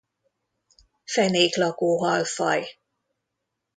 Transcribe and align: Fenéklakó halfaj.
Fenéklakó 1.05 1.97
halfaj. 2.05 2.79